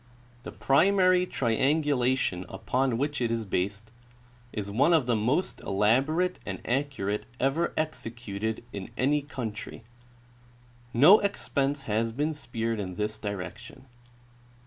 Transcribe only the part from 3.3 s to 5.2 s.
is based is one of the